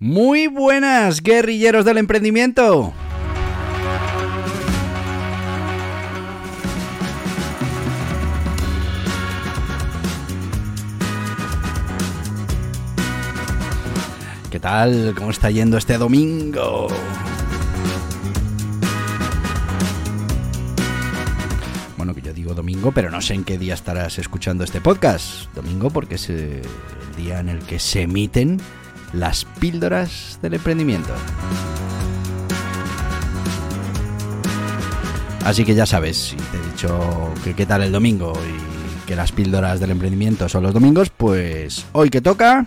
[0.00, 2.94] Muy buenas, guerrilleros del emprendimiento.
[14.48, 15.16] ¿Qué tal?
[15.18, 16.86] ¿Cómo está yendo este domingo?
[21.96, 25.52] Bueno, que yo digo domingo, pero no sé en qué día estarás escuchando este podcast.
[25.56, 26.62] Domingo porque es el
[27.16, 28.60] día en el que se emiten
[29.12, 31.12] las píldoras del emprendimiento.
[35.44, 39.16] Así que ya sabes, si te he dicho que qué tal el domingo y que
[39.16, 42.66] las píldoras del emprendimiento son los domingos, pues hoy que toca,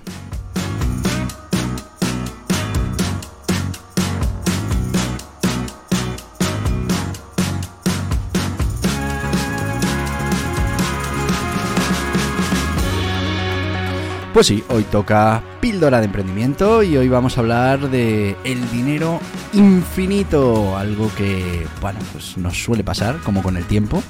[14.34, 19.20] Pues sí, hoy toca píldora de emprendimiento y hoy vamos a hablar de el dinero
[19.52, 24.02] infinito, algo que, bueno, pues nos suele pasar como con el tiempo.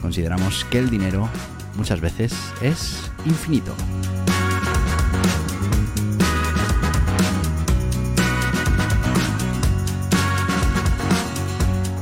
[0.00, 1.28] Consideramos que el dinero
[1.76, 3.74] muchas veces es infinito.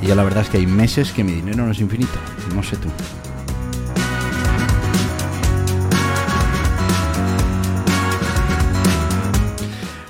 [0.03, 2.19] Y yo la verdad es que hay meses que mi dinero no es infinito,
[2.55, 2.89] no sé tú.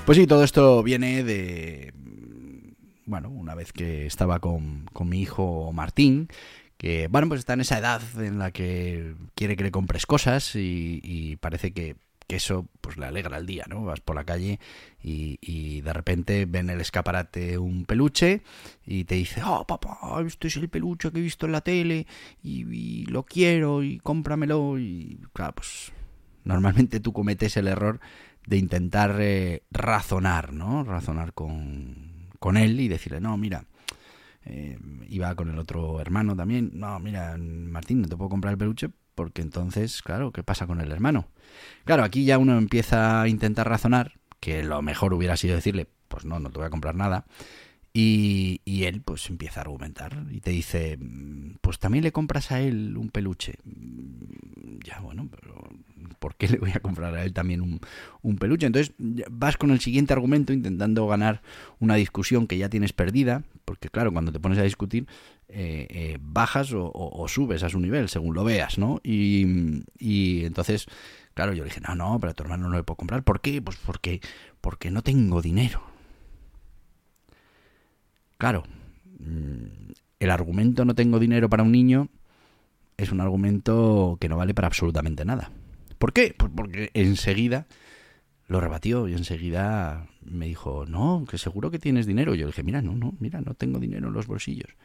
[0.05, 1.93] Pues sí, todo esto viene de,
[3.05, 6.27] bueno, una vez que estaba con, mi hijo Martín,
[6.77, 10.55] que, bueno, pues está en esa edad en la que quiere que le compres cosas
[10.55, 11.95] y, parece que,
[12.27, 13.85] eso pues le alegra el día, ¿no?
[13.85, 14.59] Vas por la calle
[15.03, 18.41] y, de repente ven el escaparate un peluche
[18.87, 22.07] y te dice, oh papá, este es el peluche que he visto en la tele
[22.41, 25.93] y, y lo quiero y cómpramelo y claro, pues
[26.43, 27.99] normalmente tú cometes el error
[28.45, 30.83] de intentar eh, razonar, ¿no?
[30.83, 33.65] Razonar con, con, él y decirle, no, mira,
[34.45, 34.77] eh,
[35.09, 38.89] iba con el otro hermano también, no, mira, Martín, no te puedo comprar el peluche
[39.15, 41.27] porque entonces, claro, ¿qué pasa con el hermano?
[41.85, 46.25] Claro, aquí ya uno empieza a intentar razonar, que lo mejor hubiera sido decirle, pues
[46.25, 47.25] no, no te voy a comprar nada.
[47.95, 50.97] Y, y, él pues empieza a argumentar y te dice,
[51.61, 53.59] pues también le compras a él un peluche.
[54.83, 55.62] Ya, bueno, pero
[56.23, 57.61] ¿por qué le voy a comprar a él también
[58.21, 58.65] un, peluche?
[58.65, 58.93] Entonces
[59.29, 61.41] vas con el siguiente argumento intentando ganar
[61.81, 65.05] una discusión que ya tienes perdida, porque claro, cuando te pones a discutir,
[65.49, 69.01] eh, eh, bajas o, subes a su nivel, según lo veas, ¿no?
[69.03, 70.85] Y, y entonces,
[71.33, 73.23] claro, yo le dije, no, no, pero a tu hermano no le puedo comprar.
[73.23, 73.61] ¿Por qué?
[73.61, 74.21] Pues porque,
[74.61, 75.83] porque no tengo dinero.
[78.37, 78.63] Claro,
[79.19, 79.91] mm,
[80.21, 82.07] el argumento no tengo dinero para un niño
[82.95, 85.51] es un argumento que no vale para absolutamente nada.
[86.03, 86.35] ¿Por qué?
[86.37, 87.65] Pues porque enseguida
[88.49, 92.35] lo rebatió y enseguida me dijo, no, que seguro que tienes dinero.
[92.35, 94.75] Yo le dije, mira, no, no, mira, no tengo dinero en los bolsillos.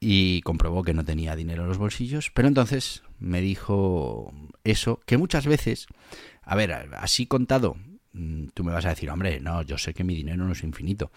[0.00, 4.32] Y comprobó que no tenía dinero en los bolsillos, pero entonces me dijo
[4.64, 5.86] eso, que muchas veces,
[6.40, 7.76] a ver, así contado,
[8.14, 10.62] mm, tú me vas a decir, hombre, no, yo sé que mi dinero no es
[10.62, 11.12] infinito.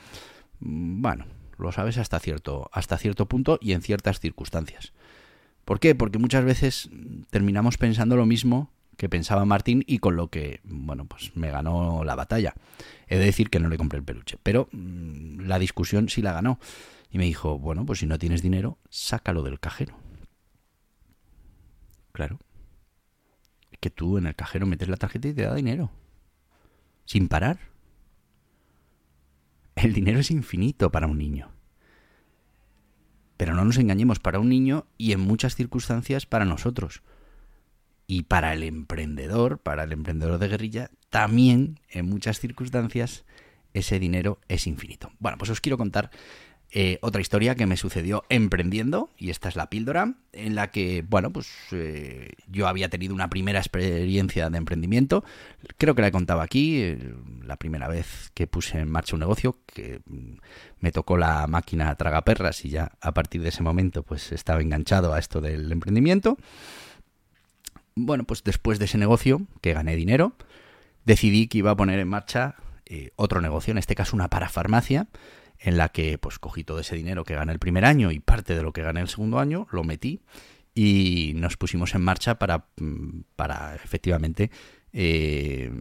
[0.60, 1.26] Mm, bueno,
[1.58, 4.92] lo sabes hasta cierto, hasta cierto punto y en ciertas circunstancias.
[5.64, 5.96] ¿Por qué?
[5.96, 6.90] Porque muchas veces
[7.30, 12.04] terminamos pensando lo mismo que pensaba Martín y con lo que, bueno, pues me ganó
[12.04, 12.54] la batalla.
[13.08, 16.34] He de decir que no le compré el peluche, pero mm, la discusión sí la
[16.34, 16.60] ganó.
[17.10, 19.96] Y me dijo, bueno, pues si no tienes dinero, sácalo del cajero.
[22.12, 22.40] Claro.
[23.72, 25.92] Es que tú en el cajero metes la tarjeta y te da dinero.
[27.06, 27.58] Sin parar.
[29.76, 31.54] El dinero es infinito para un niño.
[33.38, 37.02] Pero no nos engañemos, para un niño y en muchas circunstancias para nosotros.
[38.12, 43.24] Y para el emprendedor, para el emprendedor de guerrilla, también en muchas circunstancias
[43.76, 45.12] ese dinero es infinito.
[45.20, 46.10] Bueno, pues os quiero contar
[46.72, 51.06] eh, otra historia que me sucedió emprendiendo, y esta es la píldora, en la que,
[51.08, 55.24] bueno, pues eh, yo había tenido una primera experiencia de emprendimiento,
[55.78, 57.14] creo que la he contado aquí, eh,
[57.44, 60.38] la primera vez que puse en marcha un negocio, que mm,
[60.80, 65.14] me tocó la máquina tragaperras y ya a partir de ese momento pues estaba enganchado
[65.14, 66.40] a esto del emprendimiento.
[67.96, 70.36] Bueno, pues después de ese negocio, que gané dinero,
[71.06, 72.56] decidí que iba a poner en marcha
[72.86, 75.08] eh, otro negocio, en este caso una parafarmacia,
[75.60, 78.56] en la que pues cogí todo ese dinero que gané el primer año y parte
[78.56, 80.22] de lo que gané el segundo año, lo metí
[80.74, 84.52] y nos pusimos en marcha para, mm, para efectivamente
[84.94, 85.72] eh,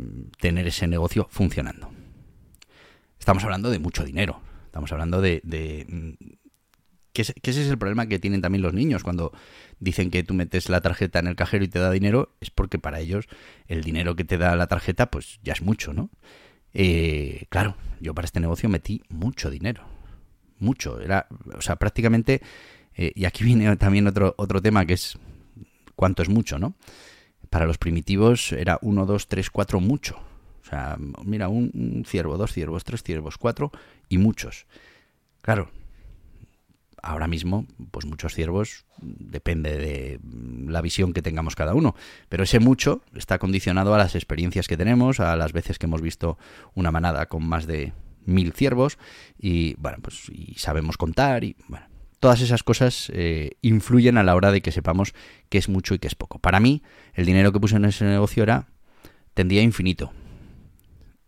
[0.40, 1.90] tener ese negocio funcionando.
[3.18, 5.86] Estamos hablando de mucho dinero, estamos hablando de...
[5.88, 6.27] Mm,
[7.24, 9.32] que, ese es el problema que tienen también los niños cuando
[9.80, 12.78] dicen que tú metes la tarjeta en el cajero y te da dinero, es porque
[12.78, 13.26] para ellos
[13.66, 16.10] el dinero que te da la tarjeta pues ya es mucho, ¿no?
[16.74, 19.82] Eh, claro, yo para este negocio metí mucho dinero,
[20.58, 21.26] mucho, era,
[21.56, 22.40] o sea, prácticamente,
[22.94, 25.18] eh, y aquí viene también otro, otro tema que es
[25.96, 26.74] cuánto es mucho, ¿no?
[27.50, 30.16] Para los primitivos era uno, dos, tres, cuatro, mucho.
[30.62, 33.72] O sea, mira, un, ciervo, dos ciervos, tres ciervos, cuatro
[34.08, 34.66] y muchos.
[35.40, 35.70] Claro,
[37.02, 40.20] ahora mismo, pues muchos ciervos, depende de
[40.66, 41.94] la visión que tengamos cada uno,
[42.28, 46.02] pero ese mucho está condicionado a las experiencias que tenemos, a las veces que hemos
[46.02, 46.38] visto
[46.74, 47.92] una manada con más de
[48.24, 48.98] mil ciervos
[49.38, 51.86] y, bueno, pues y sabemos contar y, bueno,
[52.20, 55.14] todas esas cosas eh, influyen a la hora de que sepamos
[55.48, 56.38] qué es mucho y qué es poco.
[56.38, 56.82] Para mí,
[57.14, 58.68] el dinero que puse en ese negocio era,
[59.34, 60.12] tendría infinito,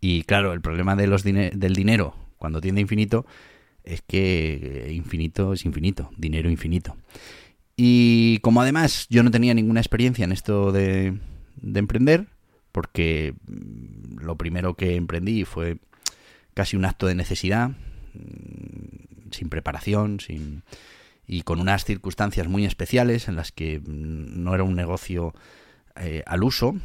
[0.01, 3.27] y claro, el problema de los del dinero cuando tiende infinito
[3.83, 6.95] es que infinito es infinito, dinero infinito.
[7.75, 11.17] Y como además yo no tenía ninguna experiencia en esto de,
[11.61, 12.27] de emprender,
[12.71, 15.77] porque mm, lo primero que emprendí fue
[16.53, 20.63] casi un acto de necesidad, mm, sin preparación, sin
[21.27, 25.33] y con unas circunstancias muy especiales en las que mm, no era un negocio
[25.95, 26.75] eh, al uso,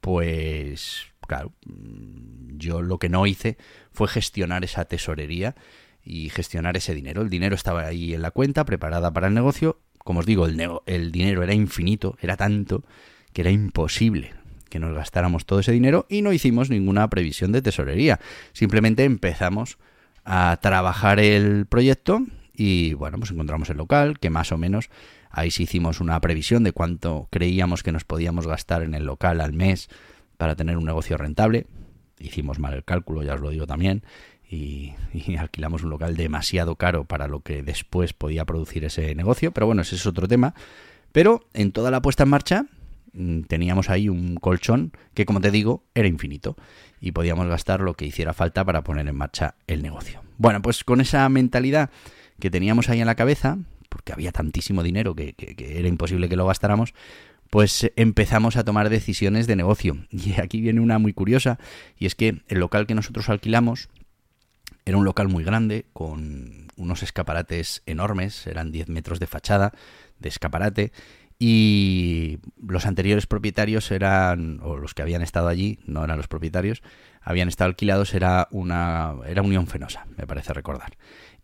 [0.00, 3.56] pues claro, mm, yo lo que no hice
[3.92, 5.54] fue gestionar esa tesorería
[6.02, 7.22] y gestionar ese dinero.
[7.22, 9.78] El dinero estaba ahí en la cuenta, preparada para el negocio.
[9.98, 12.82] Como os digo, el, el dinero era infinito, era tanto
[13.32, 14.32] que era imposible
[14.68, 18.18] que nos gastáramos todo ese dinero y no hicimos ninguna previsión de tesorería.
[18.52, 19.78] Simplemente empezamos
[20.24, 22.22] a trabajar el proyecto
[22.54, 24.90] y bueno, pues encontramos el local, que más o menos
[25.30, 29.40] ahí sí hicimos una previsión de cuánto creíamos que nos podíamos gastar en el local
[29.40, 29.88] al mes
[30.38, 31.66] para tener un negocio rentable.
[32.18, 34.02] Hicimos mal el cálculo, ya os lo digo también,
[34.50, 34.94] y,
[35.38, 39.82] alquilamos un local demasiado caro para lo que después podía producir ese negocio, pero bueno,
[39.82, 40.54] ese es otro tema.
[41.12, 42.64] Pero en toda la puesta en marcha
[43.12, 46.56] mm, teníamos ahí un colchón que, como te digo, era infinito
[47.00, 50.22] y podíamos gastar lo que hiciera falta para poner en marcha el negocio.
[50.38, 51.90] Bueno, pues con esa mentalidad
[52.40, 53.58] que teníamos ahí en la cabeza,
[53.88, 56.94] porque había tantísimo dinero que era imposible que lo gastáramos,
[57.50, 59.96] pues empezamos a tomar decisiones de negocio.
[60.10, 61.58] Y aquí viene una muy curiosa,
[61.96, 63.88] y es que el local que nosotros alquilamos
[64.84, 69.72] era un local muy grande, con unos escaparates enormes, eran 10 metros de fachada
[70.18, 70.92] de escaparate,
[71.38, 76.82] y los anteriores propietarios eran, o los que habían estado allí, no eran los propietarios,
[77.20, 80.96] habían estado alquilados, era una era Unión Fenosa, me parece recordar.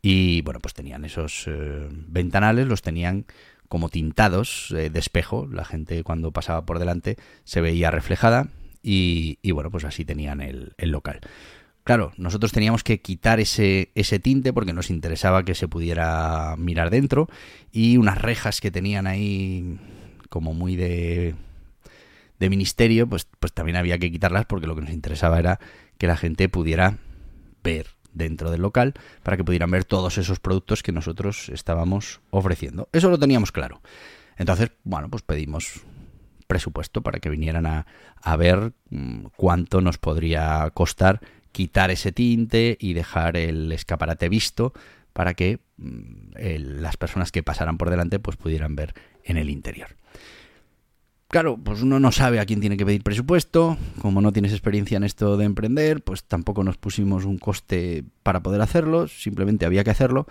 [0.03, 3.27] Y bueno, pues tenían esos eh, ventanales, los tenían
[3.75, 5.49] como tintados eh, de espejo.
[5.51, 8.47] La gente cuando pasaba por delante se veía reflejada
[8.85, 11.19] y, bueno, pues así tenían el, local.
[11.83, 16.91] Claro, nosotros teníamos que quitar ese, ese tinte porque nos interesaba que se pudiera mirar
[16.91, 17.29] dentro
[17.73, 19.77] y unas rejas que tenían ahí
[20.29, 21.35] como muy de,
[22.39, 25.59] de ministerio, pues, pues también había que quitarlas porque lo que nos interesaba era
[25.99, 26.99] que la gente pudiera
[27.65, 32.89] ver dentro del local para que pudieran ver todos esos productos que nosotros estábamos ofreciendo.
[32.93, 33.83] Eso lo teníamos claro.
[34.37, 35.83] Entonces, bueno, pues pedimos
[36.47, 41.21] presupuesto para que vinieran a, ver mm, cuánto nos podría costar
[41.53, 44.73] quitar ese tinte y dejar el escaparate visto
[45.13, 46.33] para que mm,
[46.81, 48.95] las personas que pasaran por delante pues pudieran ver
[49.25, 49.97] en el interior.
[51.29, 54.97] Claro, pues uno no sabe a quién tiene que pedir presupuesto, como no tienes experiencia
[54.97, 59.83] en esto de emprender, pues tampoco nos pusimos un coste para poder hacerlo, simplemente había
[59.83, 60.27] que hacerlo.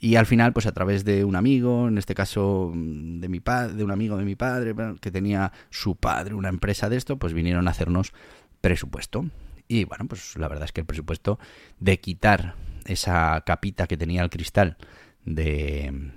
[0.00, 3.40] Y al final pues a través de un amigo, en este caso mm, de mi
[3.40, 7.18] padre, de un amigo de mi padre que tenía su padre una empresa de esto,
[7.18, 8.12] pues vinieron a hacernos
[8.60, 9.26] presupuesto.
[9.66, 11.38] Y bueno, pues la verdad es que el presupuesto
[11.78, 12.54] de quitar
[12.86, 14.76] esa capita que tenía el cristal
[15.24, 16.12] de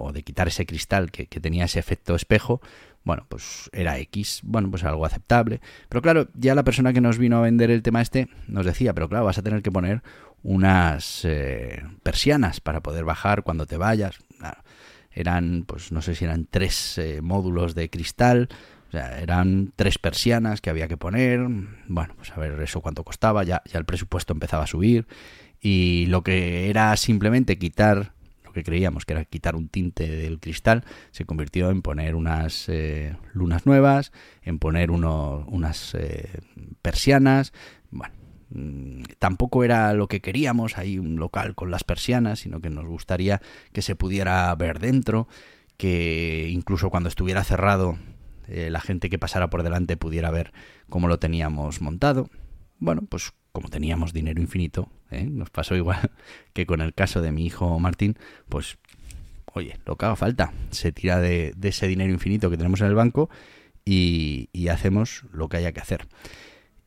[0.00, 2.60] o de quitar ese cristal que, que tenía ese efecto espejo,
[3.08, 5.62] bueno, pues era X, bueno, pues algo aceptable.
[5.88, 8.92] Pero claro, ya la persona que nos vino a vender el tema este nos decía,
[8.92, 10.02] pero claro, vas a tener que poner
[10.42, 14.18] unas eh, persianas para poder bajar cuando te vayas.
[15.10, 18.50] eran, pues no sé si eran tres eh, módulos de cristal,
[18.88, 21.40] o sea, eran tres persianas que había que poner.
[21.86, 25.06] Bueno, pues a ver eso cuánto costaba, ya, ya el presupuesto empezaba a subir.
[25.62, 28.12] Y lo que era simplemente quitar
[28.58, 33.16] que creíamos que era quitar un tinte del cristal, se convirtió en poner unas eh,
[33.32, 34.12] lunas nuevas,
[34.42, 36.40] en poner unas eh,
[36.82, 37.52] persianas.
[37.90, 38.14] Bueno,
[38.50, 42.86] mm, tampoco era lo que queríamos, ahí un local con las persianas, sino que nos
[42.86, 43.40] gustaría
[43.72, 45.28] que se pudiera ver dentro,
[45.76, 47.96] que incluso cuando estuviera cerrado
[48.48, 50.52] eh, la gente que pasara por delante pudiera ver
[50.88, 52.28] cómo lo teníamos montado.
[52.80, 55.24] Bueno, pues como teníamos dinero infinito, ¿eh?
[55.24, 56.10] nos pasó igual
[56.52, 58.16] que con el caso de mi hijo Martín,
[58.48, 58.78] pues
[59.54, 62.94] oye, lo que haga falta, se tira de, ese dinero infinito que tenemos en el
[62.94, 63.28] banco
[63.84, 66.06] y, hacemos lo que haya que hacer.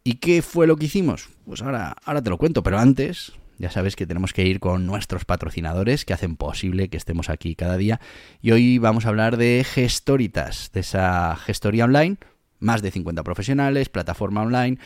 [0.03, 1.29] ¿Y qué fue lo que hicimos?
[1.45, 4.85] Pues ahora, ahora te lo cuento, pero antes ya sabes que tenemos que ir con
[4.85, 7.99] nuestros patrocinadores que hacen posible que estemos aquí cada día.
[8.41, 12.17] Y hoy vamos a hablar de Gestoritas, de esa gestoría online,
[12.59, 14.77] más de 50 profesionales, plataforma online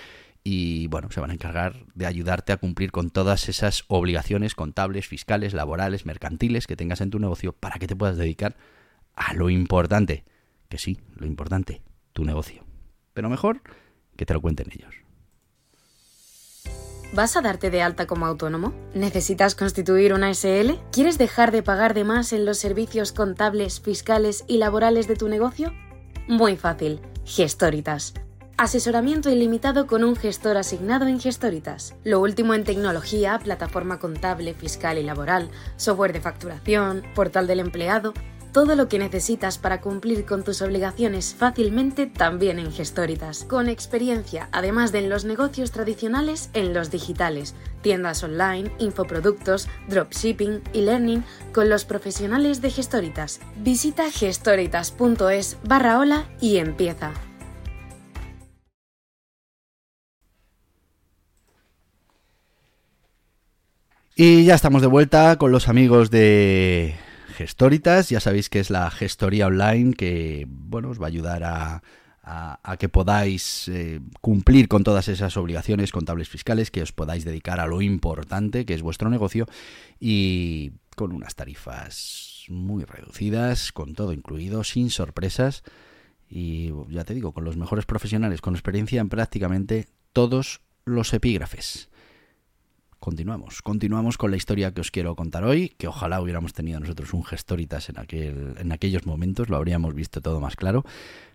[0.47, 5.07] y bueno, se van a encargar de ayudarte a cumplir con todas esas obligaciones contables,
[5.07, 8.55] fiscales, laborales, mercantiles que tengas en tu negocio para que te puedas dedicar
[9.15, 10.23] a lo importante,
[10.69, 11.81] que sí, lo importante,
[12.13, 12.63] tu negocio.
[13.15, 13.61] Pero mejor
[14.15, 14.93] que te lo cuenten ellos.
[17.11, 18.75] ¿Vas a darte de alta como autónomo?
[18.93, 20.73] ¿Necesitas constituir una SL?
[20.91, 25.27] ¿Quieres dejar de pagar de más en los servicios contables, fiscales y laborales de tu
[25.27, 25.73] negocio?
[26.27, 28.13] Muy fácil, Gestoritas
[28.57, 31.93] Asesoramiento ilimitado con un gestor asignado en Gestoritas.
[32.05, 38.13] Lo último en tecnología, plataforma contable, fiscal y laboral, software de facturación, portal del empleado,
[38.53, 43.43] todo lo que necesitas para cumplir con tus obligaciones fácilmente también en Gestoritas.
[43.43, 50.61] Con experiencia, además de en los negocios tradicionales, en los digitales, tiendas online, infoproductos, dropshipping
[50.71, 53.41] y learning con los profesionales de Gestoritas.
[53.57, 57.11] Visita gestoritas.es barra hola y empieza.
[64.17, 66.95] Y ya estamos de vuelta con los amigos de
[67.35, 68.07] Gestoritas.
[68.07, 72.87] Ya sabéis que es la gestoría online que bueno, os va a ayudar a, que
[72.87, 77.81] podáis eh, cumplir con todas esas obligaciones contables fiscales, que os podáis dedicar a lo
[77.81, 79.47] importante que es vuestro negocio
[79.99, 85.63] y con unas tarifas muy reducidas, con todo incluido, sin sorpresas
[86.29, 91.89] y ya te digo, con los mejores profesionales, con experiencia en prácticamente todos los epígrafes
[93.05, 93.61] continuamos.
[93.61, 97.23] Continuamos con la historia que os quiero contar hoy, que ojalá hubiéramos tenido nosotros un
[97.23, 100.83] gestoritas en, aquel, en aquellos momentos, lo habríamos visto todo más claro,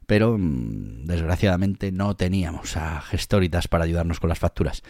[0.05, 4.83] pero mm, desgraciadamente no teníamos a gestoritas para ayudarnos con las facturas.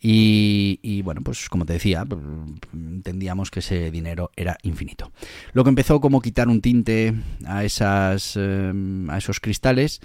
[0.00, 5.10] Y, bueno, pues como te decía, mm, entendíamos que ese dinero era infinito.
[5.54, 7.14] Lo que empezó como quitar un tinte
[7.46, 10.02] a, esas, em, a esos cristales,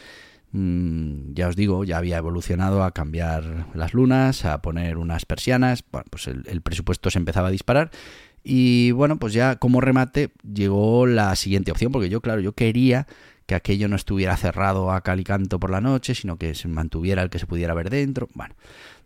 [0.53, 6.05] ya os digo, ya había evolucionado a cambiar las lunas, a poner unas persianas, bueno,
[6.12, 7.89] pues el, presupuesto se empezaba a disparar.
[8.43, 13.07] Y bueno, pues ya como remate llegó la siguiente opción, porque yo, claro, yo quería
[13.48, 16.67] que aquello no estuviera cerrado a cal y canto por la noche, sino que se
[16.67, 18.29] mantuviera el que se pudiera ver dentro.
[18.36, 18.53] Bueno,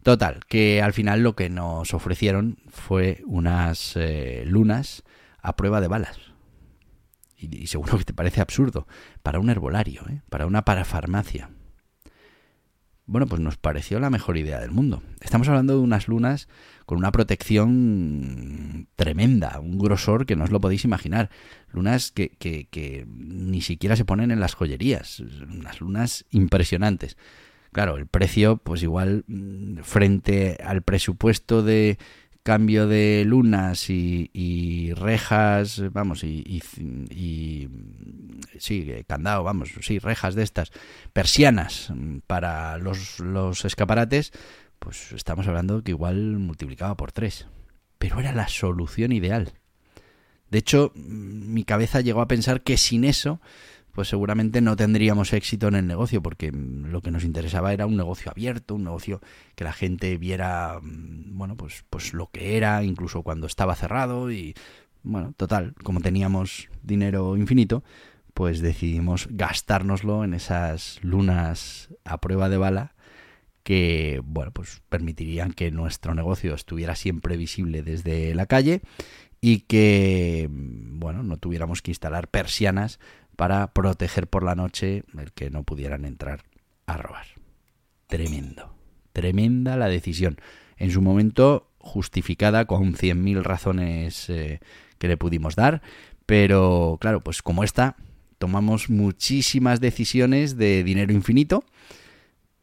[0.03, 5.03] total, que al final lo que nos ofrecieron fue unas eh, lunas
[5.41, 6.26] a prueba de balas
[7.37, 8.87] y, seguro que te parece absurdo,
[9.23, 10.21] para un herbolario, ¿eh?
[10.29, 11.51] para una parafarmacia.
[13.05, 15.01] Bueno, pues nos pareció la mejor idea del mundo.
[15.21, 16.49] Estamos hablando de unas lunas
[16.85, 21.29] con una protección tremenda, un grosor que no os lo podéis imaginar.
[21.71, 27.15] Lunas que, que, que ni siquiera se ponen en las joyerías, unas lunas impresionantes.
[27.71, 31.97] Claro, el precio, pues igual mm, frente al presupuesto de
[32.47, 36.61] cambio de lunas y, rejas, vamos, y,
[38.57, 40.71] sí, candado, vamos, sí, rejas de estas,
[41.11, 41.91] persianas
[42.25, 44.31] para los, los escaparates,
[44.79, 47.47] pues estamos hablando que igual multiplicaba por tres.
[47.97, 49.51] Pero era la solución ideal.
[50.49, 53.41] De hecho, mi cabeza llegó a pensar que sin eso
[53.97, 57.87] pues seguramente no tendríamos éxito en el negocio, porque mm, lo que nos interesaba era
[57.87, 59.21] un negocio abierto, un negocio
[59.55, 64.31] que la gente viera, mm, bueno, pues, pues lo que era, incluso cuando estaba cerrado
[64.31, 64.53] y,
[65.01, 67.83] bueno, total, como teníamos dinero infinito,
[68.35, 72.93] pues decidimos gastárnoslo en esas lunas a prueba de bala
[73.63, 78.83] que, bueno, pues permitirían que nuestro negocio estuviera siempre visible desde la calle
[79.41, 82.99] y que, mm, bueno, no tuviéramos que instalar persianas
[83.37, 86.43] para proteger por la noche el que no pudieran entrar
[86.87, 87.27] a robar.
[88.07, 88.75] Tremendo,
[89.13, 90.37] tremenda la decisión.
[90.75, 94.59] En su momento justificada con 100.000 razones eh,
[94.97, 95.81] que le pudimos dar,
[96.25, 97.95] pero claro, pues como esta,
[98.39, 101.63] tomamos muchísimas decisiones de dinero infinito,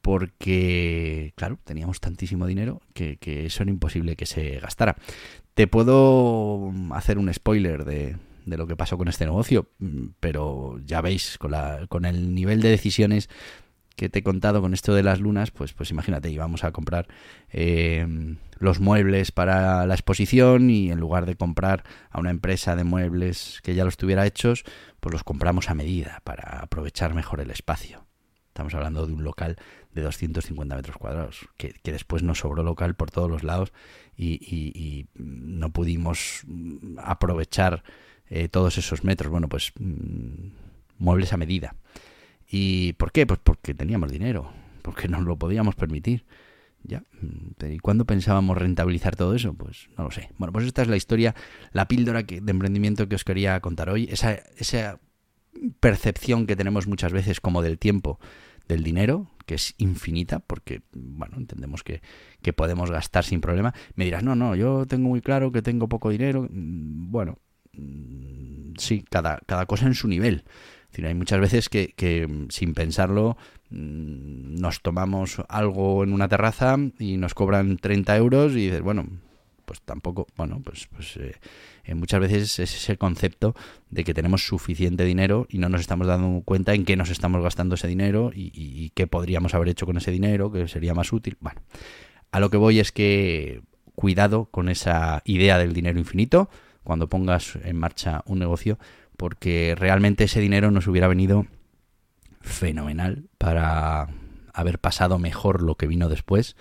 [0.02, 4.96] porque, claro, teníamos tantísimo dinero que, eso era imposible que se gastara.
[5.54, 9.68] Te puedo hacer un spoiler de, de lo que pasó con este negocio,
[10.20, 13.28] pero ya veis, con, la, con el nivel de decisiones
[13.96, 17.06] que te he contado con esto de las lunas, pues, pues imagínate, íbamos a comprar
[17.50, 18.06] eh,
[18.58, 23.60] los muebles para la exposición y en lugar de comprar a una empresa de muebles
[23.62, 24.64] que ya los tuviera hechos,
[25.00, 28.04] pues los compramos a medida para aprovechar mejor el espacio.
[28.48, 29.56] Estamos hablando de un local
[29.92, 33.72] de 250 metros cuadrados, que, después nos sobró local por todos los lados
[34.16, 36.42] y, no pudimos
[36.98, 37.82] aprovechar
[38.28, 39.30] eh, todos esos metros.
[39.30, 40.48] Bueno, pues mm,
[40.98, 41.76] muebles a medida.
[42.48, 43.26] ¿Y por qué?
[43.26, 44.52] Pues porque teníamos dinero,
[44.82, 46.24] porque nos lo podíamos permitir.
[46.82, 47.02] Ya.
[47.66, 49.54] ¿Y cuándo pensábamos rentabilizar todo eso?
[49.54, 50.28] Pues no lo sé.
[50.36, 51.34] Bueno, pues esta es la historia,
[51.72, 54.06] la píldora de emprendimiento que os quería contar hoy.
[54.10, 55.00] Esa, esa
[55.80, 58.20] percepción que tenemos muchas veces como del tiempo,
[58.68, 62.02] del dinero, que es infinita, porque, bueno, entendemos que,
[62.42, 63.74] que podemos gastar sin problema.
[63.94, 66.48] Me dirás, no, no, yo tengo muy claro que tengo poco dinero.
[66.50, 67.43] Mm, bueno, mm,
[68.78, 70.44] sí, cada, cada cosa en su nivel
[71.02, 73.36] hay muchas veces que, mm, sin pensarlo
[73.70, 79.06] mm, nos tomamos algo en una terraza y nos cobran 30 euros y dices, bueno,
[79.64, 81.34] pues tampoco, bueno, pues, pues eh,
[81.84, 83.56] eh, muchas veces es ese concepto
[83.90, 87.42] de que tenemos suficiente dinero y no nos estamos dando cuenta en qué nos estamos
[87.42, 91.12] gastando ese dinero y, y qué podríamos haber hecho con ese dinero, que sería más
[91.12, 91.36] útil.
[91.40, 91.62] Bueno,
[92.30, 93.62] a lo que voy es que
[93.94, 96.50] cuidado con esa idea del dinero infinito
[96.84, 98.78] cuando pongas en marcha un negocio
[99.16, 101.46] porque realmente ese dinero nos hubiera venido
[102.40, 104.08] fenomenal para
[104.52, 106.56] haber pasado mejor lo que vino después,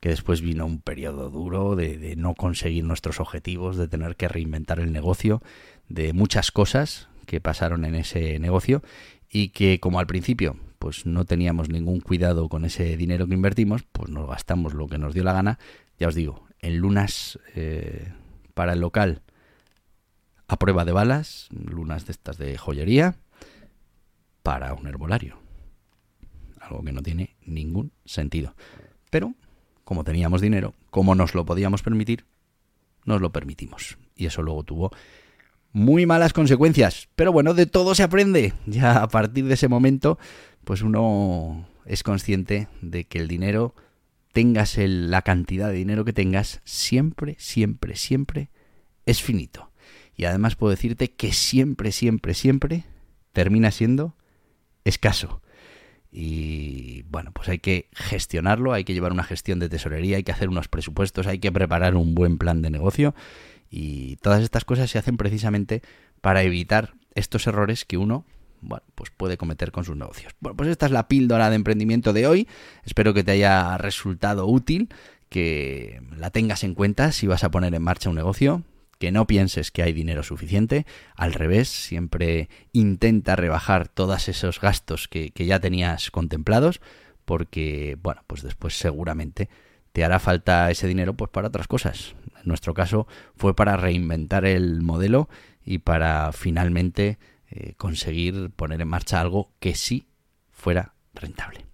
[0.00, 4.80] que después vino un periodo duro de, no conseguir nuestros objetivos, de tener que reinventar
[4.80, 5.42] el negocio,
[5.88, 8.82] de muchas cosas que pasaron en ese negocio
[9.30, 13.84] y que como al principio pues no teníamos ningún cuidado con ese dinero que invertimos,
[13.92, 15.60] pues nos gastamos lo que nos dio la gana.
[15.96, 18.12] Ya os digo, en lunas eh,
[18.54, 19.22] para el local
[20.48, 23.16] a prueba de balas, lunas de estas de joyería,
[24.42, 25.38] para un herbolario.
[26.60, 28.54] Algo que no tiene ningún sentido.
[29.10, 29.34] Pero,
[29.84, 32.26] como teníamos dinero, como nos lo podíamos permitir,
[33.04, 33.96] nos lo permitimos.
[34.14, 34.90] Y eso luego tuvo
[35.72, 37.08] muy malas consecuencias.
[37.16, 38.52] Pero bueno, de todo se aprende.
[38.66, 40.18] Ya a partir de ese momento,
[40.64, 43.74] pues uno es consciente de que el dinero,
[44.32, 48.50] tengas la cantidad de dinero que tengas, siempre, siempre, siempre
[49.06, 49.70] es finito.
[50.16, 52.84] Y además puedo decirte que siempre, siempre, siempre
[53.32, 54.16] termina siendo
[54.84, 55.42] escaso.
[56.10, 60.32] Y bueno, pues hay que gestionarlo, hay que llevar una gestión de tesorería, hay que
[60.32, 63.14] hacer unos presupuestos, hay que preparar un buen plan de negocio.
[63.70, 65.82] Y todas estas cosas se hacen precisamente
[66.20, 68.26] para evitar estos errores que uno
[68.62, 70.32] bueno, pues puede cometer con sus negocios.
[70.40, 72.48] Bueno, pues esta es la píldora de emprendimiento de hoy.
[72.84, 74.88] Espero que te haya resultado útil,
[75.28, 78.62] que la tengas en cuenta si vas a poner en marcha un negocio
[79.02, 85.08] que no pienses que hay dinero suficiente, al revés, siempre intenta rebajar todos esos gastos
[85.08, 86.80] que, ya tenías contemplados,
[87.24, 89.48] porque, bueno, pues después seguramente
[89.92, 92.14] te hará falta ese dinero pues para otras cosas.
[92.36, 95.28] En nuestro caso fue para reinventar el modelo
[95.64, 97.18] y para finalmente
[97.52, 100.06] eh, conseguir poner en marcha algo que sí
[100.50, 101.64] fuera rentable.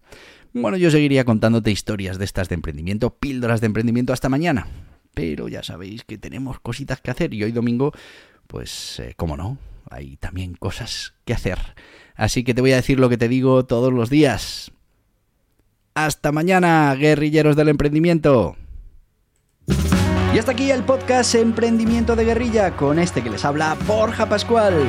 [0.53, 4.67] Bueno, yo seguiría contándote historias de estas de emprendimiento, píldoras de emprendimiento hasta mañana
[5.19, 7.93] pero ya sabéis que tenemos cositas que hacer y hoy domingo,
[8.47, 9.59] pues, eh, cómo no,
[9.91, 11.59] hay también cosas que hacer.
[12.15, 14.71] Así que te voy a decir lo que te digo todos los días.
[15.95, 18.55] Hasta mañana, guerrilleros del emprendimiento.
[20.33, 24.89] Y hasta aquí el podcast Emprendimiento de Guerrilla con este que les habla Borja Pascual.